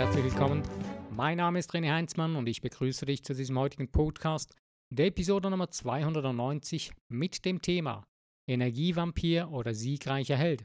herzlich 0.00 0.24
willkommen. 0.24 0.62
Mein 1.10 1.36
Name 1.36 1.58
ist 1.58 1.74
René 1.74 1.92
Heinzmann 1.92 2.34
und 2.34 2.48
ich 2.48 2.62
begrüße 2.62 3.04
dich 3.04 3.22
zu 3.22 3.34
diesem 3.34 3.58
heutigen 3.58 3.92
Podcast, 3.92 4.56
der 4.88 5.08
Episode 5.08 5.50
Nummer 5.50 5.70
290 5.70 6.90
mit 7.12 7.44
dem 7.44 7.60
Thema 7.60 8.06
Energievampir 8.48 9.50
oder 9.50 9.74
siegreicher 9.74 10.38
Held. 10.38 10.64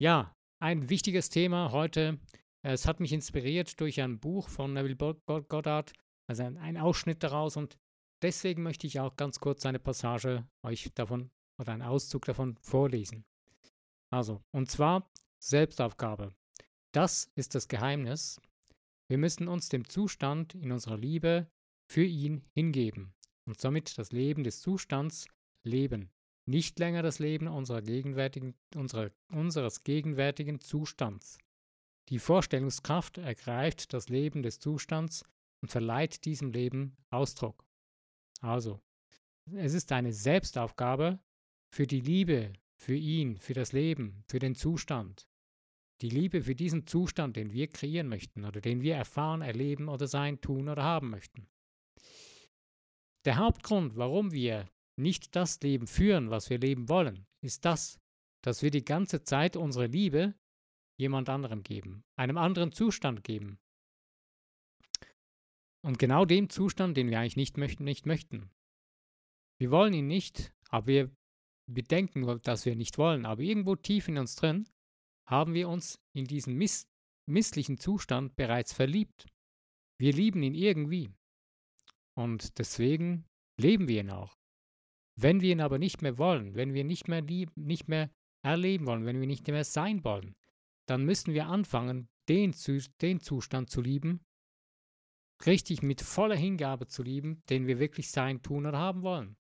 Ja, 0.00 0.32
ein 0.62 0.88
wichtiges 0.90 1.28
Thema 1.28 1.72
heute. 1.72 2.20
Es 2.64 2.86
hat 2.86 3.00
mich 3.00 3.12
inspiriert 3.12 3.80
durch 3.80 4.00
ein 4.00 4.20
Buch 4.20 4.48
von 4.48 4.74
Neville 4.74 4.94
Goddard, 4.94 5.92
also 6.30 6.44
ein 6.44 6.76
Ausschnitt 6.76 7.24
daraus 7.24 7.56
und 7.56 7.76
deswegen 8.22 8.62
möchte 8.62 8.86
ich 8.86 9.00
auch 9.00 9.16
ganz 9.16 9.40
kurz 9.40 9.66
eine 9.66 9.80
Passage 9.80 10.46
euch 10.64 10.88
davon 10.94 11.32
oder 11.60 11.72
einen 11.72 11.82
Auszug 11.82 12.26
davon 12.26 12.56
vorlesen. 12.58 13.24
Also, 14.12 14.40
und 14.52 14.70
zwar 14.70 15.10
Selbstaufgabe. 15.42 16.32
Das 16.94 17.28
ist 17.34 17.56
das 17.56 17.66
Geheimnis. 17.66 18.40
Wir 19.08 19.18
müssen 19.18 19.48
uns 19.48 19.68
dem 19.68 19.88
Zustand 19.88 20.54
in 20.54 20.70
unserer 20.70 20.96
Liebe 20.96 21.50
für 21.90 22.04
ihn 22.04 22.44
hingeben 22.52 23.14
und 23.46 23.60
somit 23.60 23.98
das 23.98 24.12
Leben 24.12 24.44
des 24.44 24.60
Zustands 24.60 25.26
leben, 25.64 26.12
nicht 26.46 26.78
länger 26.78 27.02
das 27.02 27.18
Leben 27.18 27.48
unserer 27.48 27.82
gegenwärtigen, 27.82 28.54
unserer, 28.76 29.10
unseres 29.32 29.82
gegenwärtigen 29.82 30.60
Zustands. 30.60 31.38
Die 32.10 32.20
Vorstellungskraft 32.20 33.18
ergreift 33.18 33.92
das 33.92 34.08
Leben 34.08 34.44
des 34.44 34.60
Zustands 34.60 35.24
und 35.62 35.72
verleiht 35.72 36.24
diesem 36.24 36.52
Leben 36.52 36.96
Ausdruck. 37.10 37.66
Also, 38.40 38.80
es 39.52 39.74
ist 39.74 39.90
eine 39.90 40.12
Selbstaufgabe 40.12 41.18
für 41.72 41.88
die 41.88 42.00
Liebe, 42.00 42.52
für 42.76 42.94
ihn, 42.94 43.36
für 43.36 43.54
das 43.54 43.72
Leben, 43.72 44.22
für 44.28 44.38
den 44.38 44.54
Zustand. 44.54 45.26
Die 46.00 46.08
Liebe 46.08 46.42
für 46.42 46.54
diesen 46.54 46.86
Zustand, 46.86 47.36
den 47.36 47.52
wir 47.52 47.68
kreieren 47.68 48.08
möchten 48.08 48.44
oder 48.44 48.60
den 48.60 48.82
wir 48.82 48.96
erfahren, 48.96 49.42
erleben 49.42 49.88
oder 49.88 50.06
sein, 50.06 50.40
tun 50.40 50.68
oder 50.68 50.82
haben 50.82 51.10
möchten. 51.10 51.46
Der 53.24 53.36
Hauptgrund, 53.36 53.96
warum 53.96 54.32
wir 54.32 54.68
nicht 54.96 55.34
das 55.34 55.60
Leben 55.60 55.86
führen, 55.86 56.30
was 56.30 56.50
wir 56.50 56.58
leben 56.58 56.88
wollen, 56.88 57.26
ist 57.42 57.64
das, 57.64 57.98
dass 58.42 58.62
wir 58.62 58.70
die 58.70 58.84
ganze 58.84 59.22
Zeit 59.22 59.56
unsere 59.56 59.86
Liebe 59.86 60.34
jemand 60.98 61.28
anderem 61.28 61.62
geben, 61.62 62.04
einem 62.16 62.38
anderen 62.38 62.72
Zustand 62.72 63.24
geben. 63.24 63.58
Und 65.84 65.98
genau 65.98 66.24
dem 66.24 66.48
Zustand, 66.48 66.96
den 66.96 67.10
wir 67.10 67.18
eigentlich 67.18 67.36
nicht 67.36 67.56
möchten, 67.56 67.84
nicht 67.84 68.06
möchten. 68.06 68.50
Wir 69.58 69.70
wollen 69.70 69.92
ihn 69.94 70.06
nicht, 70.06 70.52
aber 70.68 70.86
wir, 70.86 71.16
wir 71.70 71.82
denken, 71.82 72.40
dass 72.42 72.64
wir 72.66 72.76
nicht 72.76 72.98
wollen, 72.98 73.26
aber 73.26 73.42
irgendwo 73.42 73.76
tief 73.76 74.08
in 74.08 74.18
uns 74.18 74.36
drin 74.36 74.68
haben 75.26 75.54
wir 75.54 75.68
uns 75.68 75.98
in 76.12 76.24
diesen 76.24 76.54
miss 76.54 76.88
misslichen 77.26 77.78
Zustand 77.78 78.36
bereits 78.36 78.72
verliebt. 78.72 79.26
Wir 79.98 80.12
lieben 80.12 80.42
ihn 80.42 80.54
irgendwie. 80.54 81.10
Und 82.14 82.58
deswegen 82.58 83.24
leben 83.58 83.88
wir 83.88 84.00
ihn 84.00 84.10
auch. 84.10 84.36
Wenn 85.16 85.40
wir 85.40 85.52
ihn 85.52 85.60
aber 85.60 85.78
nicht 85.78 86.02
mehr 86.02 86.18
wollen, 86.18 86.54
wenn 86.54 86.74
wir 86.74 86.84
nicht 86.84 87.08
mehr, 87.08 87.22
lieb, 87.22 87.56
nicht 87.56 87.88
mehr 87.88 88.10
erleben 88.42 88.86
wollen, 88.86 89.06
wenn 89.06 89.20
wir 89.20 89.26
nicht 89.26 89.46
mehr 89.46 89.64
sein 89.64 90.04
wollen, 90.04 90.36
dann 90.86 91.04
müssen 91.04 91.32
wir 91.32 91.46
anfangen, 91.46 92.08
den, 92.28 92.54
den 93.00 93.20
Zustand 93.20 93.70
zu 93.70 93.80
lieben, 93.80 94.20
richtig 95.46 95.82
mit 95.82 96.02
voller 96.02 96.36
Hingabe 96.36 96.86
zu 96.86 97.02
lieben, 97.02 97.42
den 97.48 97.66
wir 97.66 97.78
wirklich 97.78 98.10
sein, 98.10 98.42
tun 98.42 98.66
oder 98.66 98.78
haben 98.78 99.02
wollen. 99.02 99.36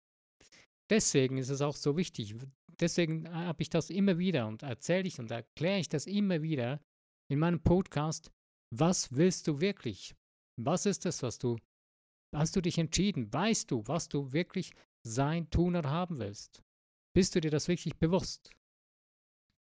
Deswegen 0.89 1.37
ist 1.37 1.49
es 1.49 1.61
auch 1.61 1.75
so 1.75 1.95
wichtig, 1.95 2.35
deswegen 2.81 3.31
habe 3.33 3.61
ich 3.61 3.69
das 3.69 3.89
immer 3.89 4.17
wieder 4.17 4.47
und 4.47 4.63
erzähle 4.63 5.07
ich 5.07 5.19
und 5.19 5.31
erkläre 5.31 5.79
ich 5.79 5.89
das 5.89 6.07
immer 6.07 6.41
wieder 6.41 6.81
in 7.29 7.39
meinem 7.39 7.61
Podcast. 7.61 8.31
Was 8.73 9.15
willst 9.15 9.47
du 9.47 9.61
wirklich? 9.61 10.15
Was 10.59 10.85
ist 10.85 11.05
es, 11.05 11.23
was 11.23 11.37
du, 11.37 11.57
hast 12.35 12.55
du 12.55 12.61
dich 12.61 12.77
entschieden? 12.77 13.31
Weißt 13.31 13.71
du, 13.71 13.83
was 13.87 14.09
du 14.09 14.31
wirklich 14.33 14.73
sein, 15.05 15.49
tun 15.49 15.75
oder 15.75 15.89
haben 15.89 16.19
willst? 16.19 16.63
Bist 17.15 17.35
du 17.35 17.41
dir 17.41 17.51
das 17.51 17.67
wirklich 17.67 17.97
bewusst? 17.97 18.51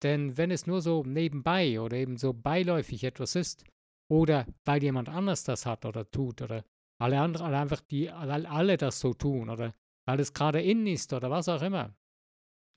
Denn 0.04 0.38
wenn 0.38 0.52
es 0.52 0.68
nur 0.68 0.82
so 0.82 1.04
nebenbei 1.04 1.80
oder 1.80 1.98
eben 1.98 2.18
so 2.18 2.34
beiläufig 2.34 3.04
etwas 3.04 3.36
ist, 3.36 3.66
oder 4.12 4.48
weil 4.66 4.82
jemand 4.82 5.10
anders 5.10 5.44
das 5.44 5.66
hat 5.66 5.86
oder 5.86 6.10
tut, 6.10 6.42
oder 6.42 6.64
alle 7.00 7.20
anderen, 7.20 7.54
einfach 7.54 7.82
die, 7.82 8.10
alle 8.10 8.78
das 8.78 9.00
so 9.00 9.14
tun, 9.14 9.50
oder 9.50 9.74
weil 10.08 10.20
es 10.20 10.34
gerade 10.34 10.62
in 10.62 10.88
ist 10.88 11.14
oder 11.14 11.30
was 11.30 11.50
auch 11.50 11.62
immer, 11.62 11.96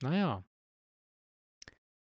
naja, 0.03 0.43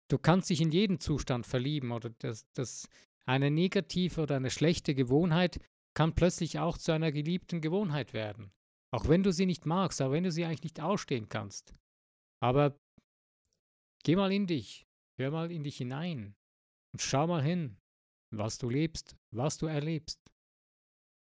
du 0.09 0.17
kannst 0.17 0.49
dich 0.49 0.59
in 0.59 0.71
jeden 0.71 0.99
Zustand 0.99 1.45
verlieben 1.45 1.91
oder 1.91 2.09
das, 2.09 2.45
das, 2.53 2.89
eine 3.25 3.51
negative 3.51 4.21
oder 4.21 4.35
eine 4.35 4.49
schlechte 4.49 4.93
Gewohnheit 4.93 5.59
kann 5.95 6.13
plötzlich 6.13 6.59
auch 6.59 6.77
zu 6.77 6.91
einer 6.91 7.11
geliebten 7.11 7.61
Gewohnheit 7.61 8.13
werden. 8.13 8.51
Auch 8.91 9.07
wenn 9.07 9.23
du 9.23 9.31
sie 9.31 9.45
nicht 9.45 9.65
magst, 9.65 10.01
auch 10.01 10.11
wenn 10.11 10.23
du 10.23 10.31
sie 10.31 10.45
eigentlich 10.45 10.63
nicht 10.63 10.79
ausstehen 10.79 11.29
kannst. 11.29 11.75
Aber 12.41 12.79
geh 14.03 14.15
mal 14.15 14.31
in 14.31 14.47
dich, 14.47 14.85
hör 15.17 15.31
mal 15.31 15.51
in 15.51 15.63
dich 15.63 15.77
hinein 15.77 16.35
und 16.93 17.01
schau 17.01 17.27
mal 17.27 17.43
hin, 17.43 17.77
was 18.31 18.57
du 18.57 18.69
lebst, 18.69 19.15
was 19.31 19.57
du 19.57 19.67
erlebst. 19.67 20.19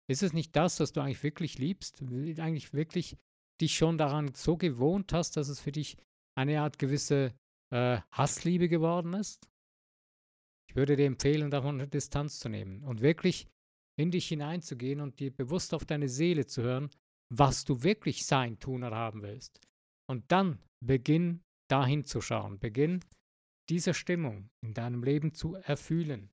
Ist 0.09 0.23
es 0.23 0.33
nicht 0.33 0.55
das, 0.57 0.81
was 0.81 0.93
du 0.93 1.01
eigentlich 1.01 1.23
wirklich 1.23 1.59
liebst, 1.59 2.03
eigentlich 2.03 2.73
wirklich 2.73 3.17
dich 3.61 3.77
schon 3.77 3.99
daran 3.99 4.35
so 4.35 4.57
gewohnt 4.57 5.13
hast, 5.13 5.37
dass 5.37 5.49
es 5.49 5.61
für 5.61 5.73
dich 5.73 5.97
eine 6.39 6.61
Art 6.61 6.79
gewisse 6.79 7.35
äh, 7.75 8.01
Hassliebe 8.13 8.69
geworden 8.69 9.13
ist. 9.15 9.51
Ich 10.71 10.77
würde 10.77 10.97
dir 10.97 11.07
empfehlen, 11.07 11.51
davon 11.51 11.81
eine 11.81 11.89
Distanz 11.89 12.39
zu 12.39 12.49
nehmen 12.49 12.85
und 12.85 13.01
wirklich 13.01 13.49
in 13.99 14.13
dich 14.13 14.29
hineinzugehen 14.29 15.01
und 15.01 15.19
dir 15.19 15.35
bewusst 15.35 15.75
auf 15.75 15.85
deine 15.85 16.09
Seele 16.09 16.47
zu 16.47 16.63
hören, 16.63 16.91
was 17.35 17.65
du 17.65 17.83
wirklich 17.83 18.25
sein, 18.25 18.59
tun 18.61 18.85
oder 18.85 18.97
haben 18.97 19.23
willst. 19.23 19.61
Und 20.09 20.31
dann 20.31 20.63
beginn 20.85 21.43
dahin 21.69 22.05
zu 22.05 22.21
schauen, 22.21 22.61
beginn 22.61 23.05
diese 23.69 23.93
Stimmung 23.93 24.49
in 24.63 24.73
deinem 24.73 25.03
Leben 25.03 25.35
zu 25.35 25.57
erfühlen. 25.57 26.31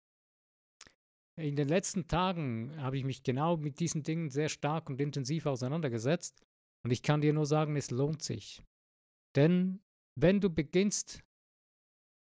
In 1.38 1.56
den 1.56 1.68
letzten 1.68 2.08
Tagen 2.08 2.80
habe 2.82 2.98
ich 2.98 3.04
mich 3.04 3.24
genau 3.24 3.58
mit 3.58 3.80
diesen 3.80 4.04
Dingen 4.04 4.30
sehr 4.30 4.48
stark 4.48 4.90
und 4.90 5.02
intensiv 5.02 5.48
auseinandergesetzt 5.48 6.42
und 6.86 6.92
ich 6.92 7.02
kann 7.02 7.22
dir 7.22 7.34
nur 7.34 7.46
sagen, 7.46 7.76
es 7.76 7.90
lohnt 7.90 8.22
sich. 8.22 8.64
Denn 9.36 9.82
wenn 10.16 10.40
du 10.40 10.50
beginnst, 10.50 11.22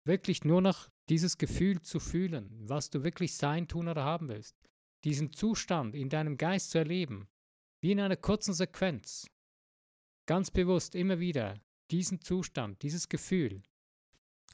wirklich 0.05 0.45
nur 0.45 0.61
noch 0.61 0.89
dieses 1.09 1.39
Gefühl 1.39 1.81
zu 1.83 2.01
fühlen, 2.01 2.51
was 2.69 2.91
du 2.91 3.05
wirklich 3.05 3.37
sein, 3.37 3.69
tun 3.69 3.89
oder 3.89 4.05
haben 4.05 4.29
willst, 4.29 4.57
diesen 5.05 5.33
Zustand 5.33 5.95
in 5.95 6.09
deinem 6.09 6.37
Geist 6.37 6.71
zu 6.71 6.79
erleben, 6.79 7.29
wie 7.81 7.93
in 7.93 8.01
einer 8.01 8.17
kurzen 8.17 8.55
Sequenz, 8.55 9.29
ganz 10.27 10.51
bewusst 10.51 10.95
immer 10.95 11.21
wieder 11.21 11.61
diesen 11.91 12.21
Zustand, 12.21 12.83
dieses 12.83 13.09
Gefühl, 13.09 13.63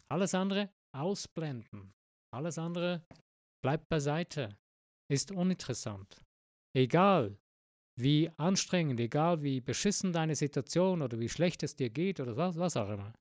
alles 0.09 0.34
andere 0.34 0.71
ausblenden, 0.94 1.94
alles 2.34 2.59
andere 2.59 3.06
bleibt 3.62 3.88
beiseite, 3.88 4.59
ist 5.10 5.31
uninteressant. 5.31 6.22
Egal, 6.75 7.38
wie 7.98 8.31
anstrengend, 8.37 9.00
egal 9.00 9.42
wie 9.42 9.60
beschissen 9.60 10.12
deine 10.12 10.34
Situation 10.34 11.03
oder 11.03 11.19
wie 11.19 11.28
schlecht 11.28 11.62
es 11.62 11.76
dir 11.76 11.91
geht 11.91 12.21
oder 12.21 12.37
was, 12.37 12.59
was 12.59 12.76
auch 12.76 12.91
immer. 12.91 13.15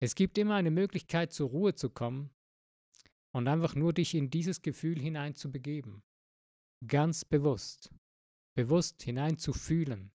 Es 0.00 0.14
gibt 0.14 0.38
immer 0.38 0.54
eine 0.54 0.70
Möglichkeit, 0.70 1.32
zur 1.32 1.50
Ruhe 1.50 1.74
zu 1.74 1.90
kommen 1.90 2.30
und 3.32 3.48
einfach 3.48 3.74
nur 3.74 3.92
dich 3.92 4.14
in 4.14 4.30
dieses 4.30 4.62
Gefühl 4.62 4.98
hineinzubegeben. 4.98 6.02
Ganz 6.86 7.24
bewusst. 7.24 7.90
Bewusst 8.56 9.02
hineinzufühlen 9.02 10.12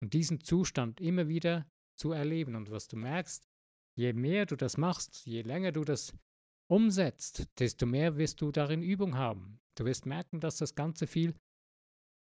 und 0.00 0.14
diesen 0.14 0.40
Zustand 0.40 1.00
immer 1.00 1.28
wieder 1.28 1.66
zu 1.96 2.12
erleben. 2.12 2.54
Und 2.54 2.70
was 2.70 2.88
du 2.88 2.96
merkst, 2.96 3.48
je 3.96 4.12
mehr 4.12 4.46
du 4.46 4.56
das 4.56 4.76
machst, 4.76 5.26
je 5.26 5.42
länger 5.42 5.72
du 5.72 5.84
das 5.84 6.12
umsetzt, 6.70 7.48
desto 7.58 7.86
mehr 7.86 8.16
wirst 8.16 8.40
du 8.40 8.52
darin 8.52 8.82
Übung 8.82 9.16
haben. 9.16 9.60
Du 9.76 9.84
wirst 9.84 10.06
merken, 10.06 10.40
dass 10.40 10.58
das 10.58 10.74
Ganze 10.74 11.06
viel 11.06 11.34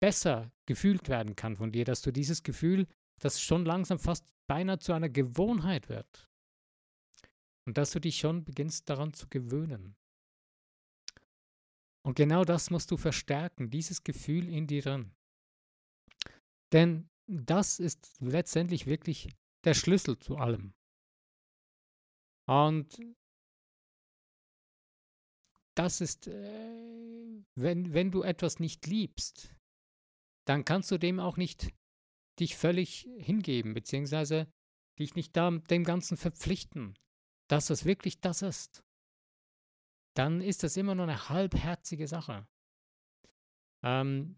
besser 0.01 0.51
gefühlt 0.65 1.09
werden 1.09 1.35
kann 1.35 1.57
von 1.57 1.71
dir, 1.71 1.83
dass 1.83 2.01
du 2.01 2.11
dieses 2.11 2.43
Gefühl, 2.43 2.87
das 3.21 3.41
schon 3.41 3.65
langsam 3.65 3.99
fast 3.99 4.31
beinahe 4.47 4.79
zu 4.79 4.93
einer 4.93 5.09
Gewohnheit 5.09 5.89
wird, 5.89 6.29
und 7.69 7.77
dass 7.77 7.91
du 7.91 8.01
dich 8.01 8.17
schon 8.17 8.43
beginnst 8.45 8.89
daran 8.89 9.13
zu 9.13 9.27
gewöhnen. 9.29 9.95
Und 12.03 12.15
genau 12.15 12.43
das 12.43 12.71
musst 12.71 12.89
du 12.89 12.97
verstärken, 12.97 13.69
dieses 13.69 14.03
Gefühl 14.03 14.49
in 14.49 14.65
dir 14.65 14.81
drin. 14.81 15.15
Denn 16.73 17.11
das 17.27 17.77
ist 17.77 18.19
letztendlich 18.21 18.87
wirklich 18.87 19.29
der 19.65 19.75
Schlüssel 19.75 20.17
zu 20.17 20.37
allem. 20.37 20.73
Und 22.47 22.99
das 25.77 26.01
ist, 26.01 26.25
äh, 26.25 27.43
wenn, 27.53 27.93
wenn 27.93 28.09
du 28.09 28.23
etwas 28.23 28.59
nicht 28.59 28.87
liebst, 28.87 29.55
dann 30.47 30.65
kannst 30.65 30.89
du 30.89 30.97
dem 30.97 31.19
auch 31.19 31.37
nicht 31.37 31.71
dich 32.39 32.57
völlig 32.57 33.07
hingeben, 33.19 33.75
beziehungsweise 33.75 34.51
dich 34.97 35.13
nicht 35.13 35.37
da, 35.37 35.51
dem 35.51 35.83
Ganzen 35.83 36.17
verpflichten 36.17 36.95
dass 37.49 37.69
es 37.69 37.83
wirklich 37.83 38.21
das 38.21 38.41
ist. 38.41 38.83
dann 40.15 40.41
ist 40.41 40.63
das 40.63 40.75
immer 40.75 40.95
nur 40.95 41.05
eine 41.05 41.29
halbherzige 41.29 42.07
Sache. 42.07 42.45
Ähm, 43.83 44.37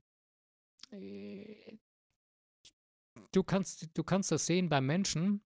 äh, 0.91 1.77
du, 3.31 3.43
kannst, 3.43 3.89
du 3.97 4.03
kannst 4.03 4.31
das 4.31 4.45
sehen 4.45 4.69
bei 4.69 4.79
Menschen, 4.79 5.43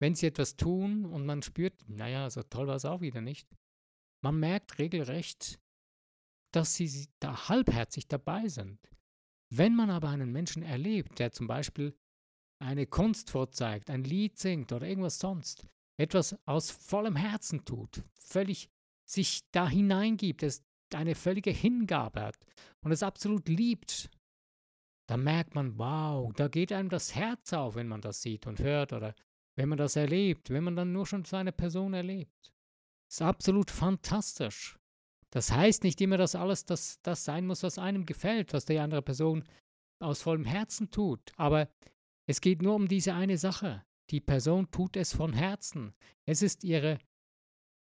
wenn 0.00 0.14
sie 0.14 0.26
etwas 0.26 0.56
tun 0.56 1.04
und 1.04 1.24
man 1.24 1.42
spürt, 1.42 1.88
naja, 1.88 2.28
so 2.30 2.42
toll 2.42 2.66
war 2.66 2.76
es 2.76 2.84
auch 2.84 3.00
wieder 3.00 3.20
nicht. 3.20 3.48
Man 4.22 4.40
merkt 4.40 4.78
regelrecht, 4.78 5.60
dass 6.52 6.74
sie 6.74 7.08
da 7.20 7.48
halbherzig 7.48 8.08
dabei 8.08 8.48
sind. 8.48 8.80
Wenn 9.50 9.76
man 9.76 9.90
aber 9.90 10.08
einen 10.08 10.32
Menschen 10.32 10.62
erlebt, 10.62 11.18
der 11.20 11.30
zum 11.30 11.46
Beispiel 11.46 11.96
eine 12.58 12.86
Kunst 12.86 13.30
vorzeigt, 13.30 13.90
ein 13.90 14.02
Lied 14.02 14.38
singt 14.38 14.72
oder 14.72 14.86
irgendwas 14.86 15.18
sonst, 15.18 15.68
etwas 15.98 16.36
aus 16.46 16.70
vollem 16.70 17.16
Herzen 17.16 17.64
tut, 17.64 18.02
völlig 18.14 18.68
sich 19.08 19.42
da 19.52 19.68
hineingibt, 19.68 20.42
es 20.42 20.64
eine 20.94 21.14
völlige 21.14 21.50
Hingabe 21.50 22.20
hat 22.20 22.36
und 22.82 22.92
es 22.92 23.02
absolut 23.02 23.48
liebt, 23.48 24.10
dann 25.08 25.22
merkt 25.22 25.54
man, 25.54 25.78
wow, 25.78 26.32
da 26.34 26.48
geht 26.48 26.72
einem 26.72 26.88
das 26.88 27.14
Herz 27.14 27.52
auf, 27.52 27.76
wenn 27.76 27.88
man 27.88 28.00
das 28.00 28.22
sieht 28.22 28.46
und 28.46 28.60
hört 28.60 28.92
oder 28.92 29.14
wenn 29.56 29.68
man 29.68 29.78
das 29.78 29.96
erlebt, 29.96 30.50
wenn 30.50 30.64
man 30.64 30.76
dann 30.76 30.92
nur 30.92 31.06
schon 31.06 31.24
so 31.24 31.36
eine 31.36 31.52
Person 31.52 31.94
erlebt. 31.94 32.52
Das 33.08 33.16
ist 33.16 33.22
absolut 33.22 33.70
fantastisch. 33.70 34.78
Das 35.30 35.52
heißt 35.52 35.84
nicht 35.84 36.00
immer, 36.00 36.16
dass 36.16 36.34
alles 36.34 36.64
das, 36.64 37.00
das 37.02 37.24
sein 37.24 37.46
muss, 37.46 37.62
was 37.62 37.78
einem 37.78 38.06
gefällt, 38.06 38.52
was 38.52 38.64
die 38.64 38.78
andere 38.78 39.02
Person 39.02 39.44
aus 40.00 40.22
vollem 40.22 40.44
Herzen 40.44 40.90
tut. 40.90 41.32
Aber 41.36 41.68
es 42.26 42.40
geht 42.40 42.62
nur 42.62 42.74
um 42.74 42.88
diese 42.88 43.14
eine 43.14 43.38
Sache. 43.38 43.84
Die 44.10 44.20
Person 44.20 44.70
tut 44.70 44.96
es 44.96 45.12
von 45.12 45.32
Herzen. 45.32 45.94
Es 46.26 46.42
ist 46.42 46.64
ihre 46.64 47.00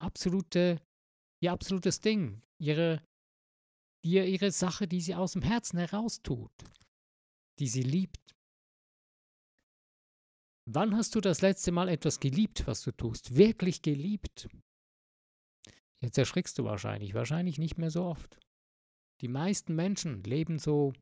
absolute, 0.01 0.81
ihr 1.41 1.53
absolutes 1.53 2.01
Ding, 2.01 2.43
ihre, 2.59 3.03
ihre, 4.03 4.27
ihre 4.27 4.51
Sache, 4.51 4.89
die 4.89 5.01
sie 5.01 5.15
aus 5.15 5.33
dem 5.33 5.43
Herzen 5.43 5.79
heraus 5.79 6.23
tut, 6.23 6.53
die 7.59 7.69
sie 7.69 7.83
liebt. 7.83 8.35
Wann 10.67 10.97
hast 10.97 11.15
du 11.15 11.21
das 11.21 11.43
letzte 11.43 11.73
Mal 11.73 11.91
etwas 11.91 12.21
geliebt, 12.21 12.67
was 12.67 12.83
du 12.83 12.93
tust? 12.93 13.37
Wirklich 13.37 13.83
geliebt? 13.83 14.49
Jetzt 16.03 16.17
erschrickst 16.17 16.59
du 16.59 16.65
wahrscheinlich, 16.65 17.13
wahrscheinlich 17.13 17.59
nicht 17.59 17.77
mehr 17.77 17.91
so 17.91 18.05
oft. 18.05 18.39
Die 19.21 19.29
meisten 19.29 19.75
Menschen 19.75 20.23
leben 20.25 20.59
so, 20.59 20.95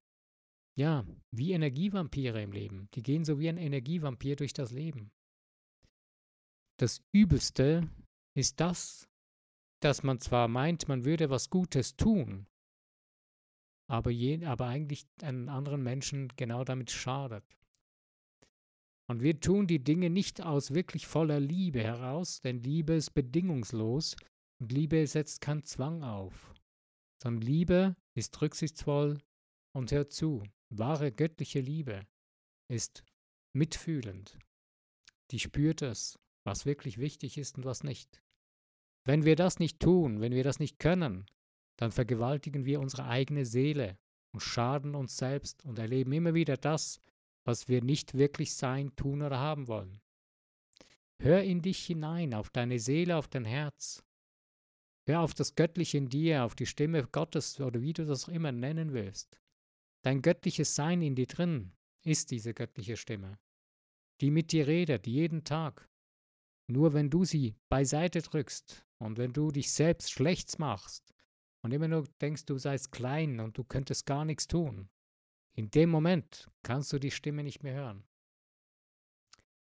ja, 0.75 1.05
wie 1.31 1.53
Energievampire 1.53 2.43
im 2.43 2.53
Leben. 2.53 2.89
Die 2.95 3.03
gehen 3.03 3.25
so 3.25 3.39
wie 3.39 3.49
ein 3.49 3.59
Energievampir 3.59 4.37
durch 4.37 4.53
das 4.53 4.71
Leben. 4.71 5.11
Das 6.79 7.03
Übelste 7.13 7.89
ist 8.35 8.61
das, 8.61 9.09
dass 9.81 10.03
man 10.03 10.21
zwar 10.21 10.49
meint, 10.49 10.89
man 10.89 11.05
würde 11.05 11.29
was 11.29 11.51
Gutes 11.51 11.97
tun, 11.97 12.47
aber, 13.91 14.11
je, 14.11 14.45
aber 14.47 14.67
eigentlich 14.67 15.07
einen 15.21 15.49
anderen 15.49 15.83
Menschen 15.83 16.29
genau 16.37 16.65
damit 16.65 16.91
schadet. 16.91 17.45
Und 19.11 19.21
wir 19.21 19.39
tun 19.39 19.67
die 19.67 19.83
Dinge 19.85 20.09
nicht 20.09 20.41
aus 20.41 20.73
wirklich 20.73 21.07
voller 21.07 21.41
Liebe 21.41 21.83
heraus, 21.83 22.41
denn 22.41 22.63
Liebe 22.63 22.95
ist 22.95 23.11
bedingungslos 23.11 24.17
und 24.61 24.73
Liebe 24.73 25.07
setzt 25.07 25.41
keinen 25.41 25.65
Zwang 25.65 26.03
auf, 26.03 26.55
sondern 27.23 27.43
Liebe 27.43 27.97
ist 28.15 28.41
rücksichtsvoll 28.41 29.19
und 29.77 29.93
hört 29.93 30.13
zu. 30.13 30.43
Wahre 30.79 31.13
göttliche 31.13 31.61
Liebe 31.61 32.07
ist 32.69 33.05
mitfühlend. 33.53 34.39
Die 35.31 35.39
spürt 35.39 35.83
es, 35.83 36.19
was 36.45 36.67
wirklich 36.67 36.99
wichtig 36.99 37.39
ist 37.39 37.59
und 37.59 37.65
was 37.65 37.85
nicht. 37.85 38.23
Wenn 39.05 39.25
wir 39.25 39.37
das 39.37 39.59
nicht 39.59 39.81
tun, 39.81 40.21
wenn 40.21 40.33
wir 40.33 40.45
das 40.45 40.59
nicht 40.59 40.79
können, 40.79 41.27
dann 41.77 41.93
vergewaltigen 41.93 42.65
wir 42.65 42.81
unsere 42.81 43.05
eigene 43.07 43.45
Seele 43.45 43.99
und 44.33 44.41
schaden 44.41 44.95
uns 44.95 45.17
selbst 45.17 45.65
und 45.65 45.79
erleben 45.79 46.13
immer 46.13 46.35
wieder 46.35 46.57
das, 46.57 47.01
was 47.45 47.69
wir 47.69 47.83
nicht 47.83 48.15
wirklich 48.15 48.55
sein, 48.55 48.95
tun 48.97 49.23
oder 49.23 49.39
haben 49.39 49.69
wollen. 49.69 50.01
Hör 51.19 51.43
in 51.43 51.61
dich 51.61 51.85
hinein, 51.85 52.35
auf 52.35 52.51
deine 52.51 52.79
Seele, 52.79 53.17
auf 53.17 53.29
dein 53.29 53.45
Herz. 53.45 54.05
Hör 55.07 55.21
auf 55.21 55.35
das 55.35 55.55
Göttliche 55.55 55.99
in 55.99 56.09
dir, 56.09 56.45
auf 56.45 56.55
die 56.55 56.67
Stimme 56.67 57.07
Gottes 57.09 57.61
oder 57.61 57.83
wie 57.83 57.93
du 57.93 58.07
das 58.07 58.25
auch 58.25 58.33
immer 58.33 58.53
nennen 58.53 58.93
willst. 58.93 59.42
Dein 60.03 60.21
göttliches 60.21 60.75
Sein 60.75 61.01
in 61.01 61.15
dir 61.15 61.27
drin 61.27 61.73
ist 62.05 62.33
diese 62.33 62.55
göttliche 62.55 62.97
Stimme, 62.97 63.39
die 64.21 64.31
mit 64.31 64.51
dir 64.53 64.67
redet, 64.67 65.07
jeden 65.07 65.45
Tag. 65.45 65.89
Nur 66.69 66.93
wenn 66.93 67.11
du 67.11 67.25
sie 67.25 67.55
beiseite 67.69 68.21
drückst 68.21 68.85
und 68.99 69.19
wenn 69.19 69.33
du 69.33 69.51
dich 69.51 69.71
selbst 69.71 70.11
schlecht 70.11 70.59
machst 70.59 71.15
und 71.63 71.73
immer 71.73 71.89
nur 71.89 72.05
denkst, 72.21 72.47
du 72.47 72.59
seist 72.59 72.91
klein 72.91 73.39
und 73.41 73.57
du 73.57 73.65
könntest 73.65 74.07
gar 74.07 74.25
nichts 74.25 74.49
tun, 74.49 74.89
in 75.55 75.71
dem 75.71 75.91
Moment 75.91 76.49
kannst 76.63 76.93
du 76.93 76.99
die 76.99 77.11
Stimme 77.11 77.45
nicht 77.45 77.63
mehr 77.63 77.75
hören. 77.75 78.05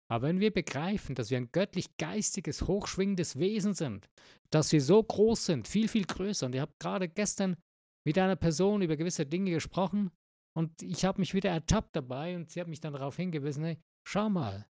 Aber 0.08 0.28
wenn 0.28 0.40
wir 0.40 0.52
begreifen, 0.52 1.14
dass 1.14 1.30
wir 1.30 1.38
ein 1.38 1.50
göttlich 1.50 1.96
geistiges, 1.96 2.62
hochschwingendes 2.62 3.38
Wesen 3.38 3.74
sind, 3.74 4.08
dass 4.50 4.70
wir 4.72 4.80
so 4.80 5.02
groß 5.02 5.46
sind, 5.46 5.66
viel, 5.66 5.88
viel 5.88 6.04
größer, 6.04 6.46
und 6.46 6.54
ich 6.54 6.60
habe 6.60 6.74
gerade 6.78 7.08
gestern 7.08 7.56
mit 8.06 8.18
einer 8.18 8.36
Person 8.36 8.82
über 8.82 8.96
gewisse 8.96 9.26
Dinge 9.26 9.50
gesprochen 9.50 10.10
und 10.56 10.82
ich 10.82 11.04
habe 11.04 11.20
mich 11.20 11.34
wieder 11.34 11.50
ertappt 11.50 11.96
dabei 11.96 12.36
und 12.36 12.50
sie 12.50 12.60
hat 12.60 12.68
mich 12.68 12.80
dann 12.80 12.92
darauf 12.92 13.16
hingewiesen, 13.16 13.64
hey, 13.64 13.78
schau 14.06 14.28
mal, 14.30 14.66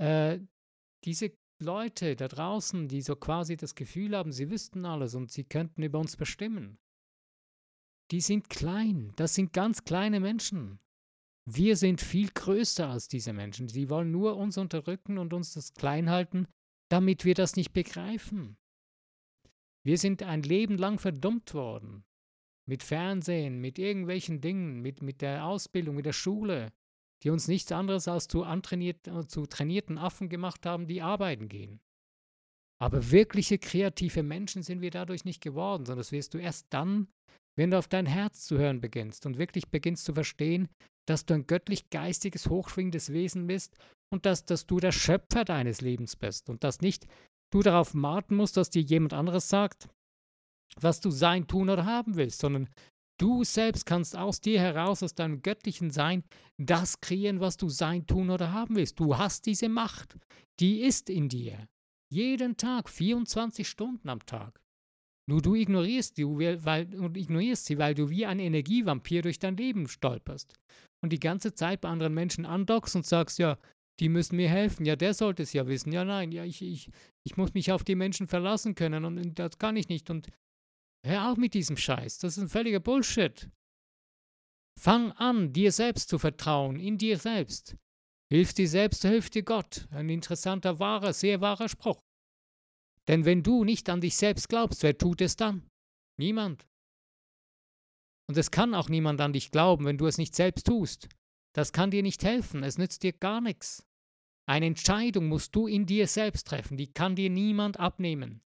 äh, 0.00 0.38
diese 1.04 1.32
Leute 1.60 2.14
da 2.14 2.28
draußen, 2.28 2.86
die 2.88 3.02
so 3.02 3.16
quasi 3.16 3.56
das 3.56 3.74
Gefühl 3.74 4.16
haben, 4.16 4.32
sie 4.32 4.50
wüssten 4.50 4.84
alles 4.84 5.14
und 5.14 5.32
sie 5.32 5.44
könnten 5.44 5.82
über 5.82 5.98
uns 5.98 6.16
bestimmen, 6.16 6.78
die 8.10 8.20
sind 8.20 8.48
klein. 8.48 9.12
Das 9.16 9.34
sind 9.34 9.52
ganz 9.52 9.84
kleine 9.84 10.20
Menschen. 10.20 10.78
Wir 11.50 11.76
sind 11.76 12.00
viel 12.00 12.30
größer 12.30 12.88
als 12.88 13.08
diese 13.08 13.32
Menschen. 13.32 13.68
Sie 13.68 13.90
wollen 13.90 14.10
nur 14.10 14.36
uns 14.36 14.56
unterdrücken 14.56 15.18
und 15.18 15.32
uns 15.32 15.54
das 15.54 15.74
klein 15.74 16.10
halten, 16.10 16.46
damit 16.90 17.24
wir 17.24 17.34
das 17.34 17.56
nicht 17.56 17.72
begreifen. 17.72 18.56
Wir 19.84 19.98
sind 19.98 20.22
ein 20.22 20.42
Leben 20.42 20.76
lang 20.76 20.98
verdummt 20.98 21.54
worden. 21.54 22.04
Mit 22.68 22.82
Fernsehen, 22.82 23.60
mit 23.60 23.78
irgendwelchen 23.78 24.40
Dingen, 24.40 24.80
mit, 24.80 25.00
mit 25.02 25.22
der 25.22 25.46
Ausbildung, 25.46 25.96
mit 25.96 26.06
der 26.06 26.12
Schule, 26.12 26.70
die 27.22 27.30
uns 27.30 27.48
nichts 27.48 27.72
anderes 27.72 28.08
als 28.08 28.28
zu, 28.28 28.44
antrainiert, 28.44 29.08
zu 29.28 29.46
trainierten 29.46 29.98
Affen 29.98 30.28
gemacht 30.28 30.66
haben, 30.66 30.86
die 30.86 31.02
arbeiten 31.02 31.48
gehen. 31.48 31.80
Aber 32.80 33.10
wirkliche 33.10 33.58
kreative 33.58 34.22
Menschen 34.22 34.62
sind 34.62 34.80
wir 34.80 34.90
dadurch 34.90 35.24
nicht 35.24 35.40
geworden, 35.40 35.84
sondern 35.84 35.98
das 35.98 36.12
wirst 36.12 36.34
du 36.34 36.38
erst 36.38 36.66
dann, 36.70 37.08
wenn 37.56 37.72
du 37.72 37.78
auf 37.78 37.88
dein 37.88 38.06
Herz 38.06 38.44
zu 38.44 38.56
hören 38.56 38.80
beginnst 38.80 39.26
und 39.26 39.36
wirklich 39.36 39.68
beginnst 39.68 40.04
zu 40.04 40.14
verstehen, 40.14 40.68
dass 41.08 41.26
du 41.26 41.34
ein 41.34 41.46
göttlich 41.46 41.90
geistiges, 41.90 42.48
hochschwingendes 42.48 43.12
Wesen 43.12 43.48
bist 43.48 43.76
und 44.12 44.26
dass, 44.26 44.44
dass 44.44 44.66
du 44.66 44.78
der 44.78 44.92
Schöpfer 44.92 45.44
deines 45.44 45.80
Lebens 45.80 46.14
bist 46.14 46.48
und 46.48 46.62
dass 46.62 46.80
nicht 46.80 47.06
du 47.52 47.62
darauf 47.62 47.94
warten 47.94 48.36
musst, 48.36 48.56
dass 48.56 48.70
dir 48.70 48.82
jemand 48.82 49.12
anderes 49.12 49.48
sagt, 49.48 49.88
was 50.80 51.00
du 51.00 51.10
sein, 51.10 51.46
tun 51.46 51.70
oder 51.70 51.84
haben 51.84 52.16
willst, 52.16 52.40
sondern 52.40 52.68
du 53.18 53.44
selbst 53.44 53.86
kannst 53.86 54.16
aus 54.16 54.40
dir 54.40 54.60
heraus, 54.60 55.02
aus 55.02 55.14
deinem 55.14 55.42
göttlichen 55.42 55.90
Sein, 55.90 56.24
das 56.58 57.00
kreieren, 57.00 57.40
was 57.40 57.56
du 57.56 57.68
sein, 57.68 58.06
tun 58.06 58.30
oder 58.30 58.52
haben 58.52 58.76
willst. 58.76 58.98
Du 58.98 59.16
hast 59.16 59.46
diese 59.46 59.68
Macht, 59.68 60.16
die 60.60 60.80
ist 60.82 61.10
in 61.10 61.28
dir. 61.28 61.68
Jeden 62.10 62.56
Tag, 62.56 62.88
24 62.88 63.68
Stunden 63.68 64.08
am 64.08 64.24
Tag. 64.24 64.60
Nur 65.28 65.42
du 65.42 65.54
ignorierst, 65.54 66.16
die, 66.16 66.24
weil, 66.24 66.94
und 66.98 67.16
ignorierst 67.18 67.66
sie, 67.66 67.76
weil 67.76 67.94
du 67.94 68.08
wie 68.08 68.24
ein 68.24 68.38
Energievampir 68.38 69.20
durch 69.20 69.38
dein 69.38 69.58
Leben 69.58 69.86
stolperst. 69.86 70.54
Und 71.02 71.12
die 71.12 71.20
ganze 71.20 71.52
Zeit 71.52 71.82
bei 71.82 71.90
anderen 71.90 72.14
Menschen 72.14 72.46
andockst 72.46 72.96
und 72.96 73.04
sagst, 73.04 73.38
ja, 73.38 73.58
die 74.00 74.08
müssen 74.08 74.36
mir 74.36 74.48
helfen. 74.48 74.86
Ja, 74.86 74.96
der 74.96 75.12
sollte 75.12 75.42
es 75.42 75.52
ja 75.52 75.66
wissen. 75.66 75.92
Ja, 75.92 76.04
nein, 76.04 76.32
ja, 76.32 76.44
ich, 76.44 76.62
ich, 76.62 76.88
ich 77.26 77.36
muss 77.36 77.52
mich 77.52 77.72
auf 77.72 77.84
die 77.84 77.94
Menschen 77.94 78.26
verlassen 78.26 78.74
können 78.74 79.04
und 79.04 79.38
das 79.38 79.58
kann 79.58 79.76
ich 79.76 79.88
nicht. 79.90 80.08
Und 80.08 80.28
hör 81.04 81.30
auf 81.30 81.38
mit 81.38 81.54
diesem 81.54 81.76
Scheiß. 81.76 82.18
Das 82.18 82.36
ist 82.36 82.42
ein 82.42 82.48
völliger 82.48 82.80
Bullshit. 82.80 83.50
Fang 84.78 85.12
an, 85.12 85.52
dir 85.52 85.72
selbst 85.72 86.08
zu 86.08 86.18
vertrauen, 86.18 86.78
in 86.78 86.98
dir 86.98 87.18
selbst. 87.18 87.76
Hilf 88.30 88.52
dir 88.52 88.68
selbst, 88.68 89.02
hilft 89.02 89.34
dir 89.34 89.42
Gott. 89.42 89.88
Ein 89.90 90.08
interessanter, 90.08 90.78
wahrer, 90.78 91.12
sehr 91.12 91.40
wahrer 91.40 91.68
Spruch. 91.68 92.02
Denn 93.08 93.24
wenn 93.24 93.42
du 93.42 93.64
nicht 93.64 93.88
an 93.88 94.00
dich 94.00 94.16
selbst 94.16 94.48
glaubst, 94.48 94.82
wer 94.82 94.96
tut 94.96 95.20
es 95.20 95.36
dann? 95.36 95.68
Niemand. 96.18 96.66
Und 98.28 98.36
es 98.36 98.50
kann 98.50 98.74
auch 98.74 98.90
niemand 98.90 99.20
an 99.20 99.32
dich 99.32 99.50
glauben, 99.50 99.86
wenn 99.86 99.96
du 99.96 100.06
es 100.06 100.18
nicht 100.18 100.34
selbst 100.34 100.66
tust. 100.66 101.08
Das 101.54 101.72
kann 101.72 101.90
dir 101.90 102.02
nicht 102.02 102.22
helfen, 102.22 102.62
es 102.62 102.76
nützt 102.76 103.02
dir 103.02 103.14
gar 103.14 103.40
nichts. 103.40 103.86
Eine 104.46 104.66
Entscheidung 104.66 105.28
musst 105.28 105.56
du 105.56 105.66
in 105.66 105.86
dir 105.86 106.06
selbst 106.06 106.46
treffen, 106.46 106.76
die 106.76 106.92
kann 106.92 107.16
dir 107.16 107.30
niemand 107.30 107.80
abnehmen. 107.80 108.42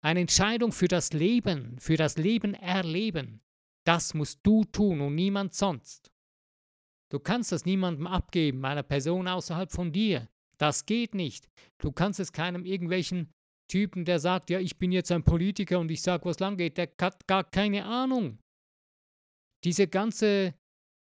Eine 0.00 0.20
Entscheidung 0.20 0.72
für 0.72 0.88
das 0.88 1.12
Leben, 1.12 1.78
für 1.80 1.96
das 1.96 2.16
Leben 2.16 2.54
erleben, 2.54 3.40
das 3.84 4.14
musst 4.14 4.40
du 4.42 4.64
tun 4.64 5.00
und 5.00 5.14
niemand 5.14 5.54
sonst. 5.54 6.12
Du 7.10 7.18
kannst 7.18 7.52
das 7.52 7.64
niemandem 7.64 8.06
abgeben, 8.06 8.64
einer 8.64 8.82
Person 8.82 9.26
außerhalb 9.26 9.72
von 9.72 9.92
dir. 9.92 10.28
Das 10.58 10.84
geht 10.84 11.14
nicht. 11.14 11.48
Du 11.78 11.90
kannst 11.90 12.20
es 12.20 12.32
keinem 12.32 12.64
irgendwelchen 12.64 13.32
Typen, 13.68 14.04
der 14.04 14.18
sagt, 14.18 14.50
ja, 14.50 14.60
ich 14.60 14.78
bin 14.78 14.92
jetzt 14.92 15.10
ein 15.10 15.24
Politiker 15.24 15.78
und 15.78 15.90
ich 15.90 16.02
sage, 16.02 16.24
was 16.24 16.38
lang 16.38 16.56
geht, 16.56 16.78
der 16.78 16.90
hat 17.00 17.26
gar 17.26 17.44
keine 17.44 17.84
Ahnung. 17.84 18.38
Diese 19.64 19.88
ganze 19.88 20.54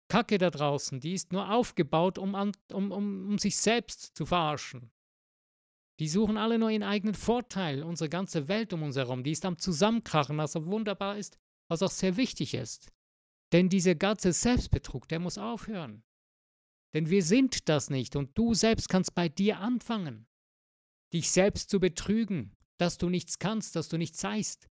Kacke 0.09 0.37
da 0.37 0.49
draußen, 0.49 0.99
die 0.99 1.13
ist 1.13 1.31
nur 1.31 1.51
aufgebaut, 1.51 2.17
um, 2.17 2.33
um, 2.33 2.51
um, 2.71 2.91
um 2.91 3.37
sich 3.37 3.57
selbst 3.57 4.15
zu 4.15 4.25
verarschen. 4.25 4.91
Die 5.99 6.07
suchen 6.07 6.37
alle 6.37 6.59
nur 6.59 6.69
ihren 6.69 6.83
eigenen 6.83 7.15
Vorteil. 7.15 7.83
Unsere 7.83 8.09
ganze 8.09 8.47
Welt 8.47 8.71
um 8.73 8.83
uns 8.83 8.95
herum, 8.95 9.23
die 9.23 9.31
ist 9.31 9.45
am 9.45 9.57
Zusammenkrachen, 9.57 10.37
was 10.37 10.55
auch 10.55 10.65
wunderbar 10.65 11.17
ist, 11.17 11.37
was 11.69 11.81
auch 11.81 11.91
sehr 11.91 12.17
wichtig 12.17 12.53
ist. 12.53 12.91
Denn 13.51 13.69
dieser 13.69 13.95
ganze 13.95 14.33
Selbstbetrug, 14.33 15.07
der 15.07 15.19
muss 15.19 15.37
aufhören. 15.37 16.03
Denn 16.93 17.09
wir 17.09 17.23
sind 17.23 17.67
das 17.69 17.89
nicht 17.89 18.15
und 18.15 18.37
du 18.37 18.53
selbst 18.53 18.89
kannst 18.89 19.15
bei 19.15 19.29
dir 19.29 19.59
anfangen, 19.59 20.27
dich 21.13 21.31
selbst 21.31 21.69
zu 21.69 21.79
betrügen, 21.79 22.53
dass 22.79 22.97
du 22.97 23.09
nichts 23.09 23.39
kannst, 23.39 23.75
dass 23.75 23.89
du 23.89 23.97
nichts 23.97 24.19
seist. 24.19 24.67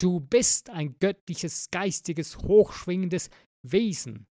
Du 0.00 0.20
bist 0.20 0.70
ein 0.70 0.98
göttliches, 0.98 1.70
geistiges, 1.70 2.38
hochschwingendes 2.38 3.30
Wesen, 3.66 4.26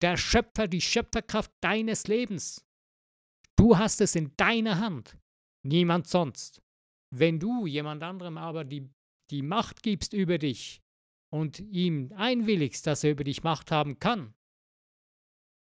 der 0.00 0.16
Schöpfer, 0.16 0.68
die 0.68 0.80
Schöpferkraft 0.80 1.52
deines 1.60 2.06
Lebens. 2.06 2.64
Du 3.56 3.76
hast 3.76 4.00
es 4.00 4.14
in 4.14 4.32
deiner 4.36 4.78
Hand, 4.78 5.18
niemand 5.68 6.06
sonst. 6.06 6.62
Wenn 7.14 7.38
du 7.38 7.66
jemand 7.66 8.02
anderem 8.02 8.36
aber 8.36 8.64
die, 8.64 8.88
die 9.30 9.42
Macht 9.42 9.82
gibst 9.82 10.12
über 10.12 10.38
dich 10.38 10.80
und 11.32 11.60
ihm 11.60 12.12
einwilligst, 12.14 12.86
dass 12.86 13.04
er 13.04 13.12
über 13.12 13.24
dich 13.24 13.42
Macht 13.42 13.70
haben 13.70 13.98
kann, 13.98 14.34